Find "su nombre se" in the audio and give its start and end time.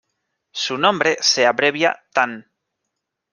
0.51-1.45